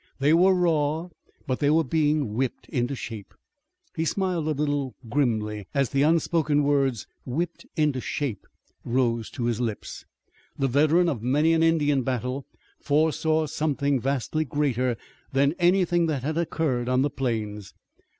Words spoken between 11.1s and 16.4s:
many an Indian battle foresaw something vastly greater than anything that had